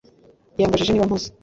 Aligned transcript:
Yambajije 0.61 0.91
niba 0.91 1.09
mpuze 1.09 1.27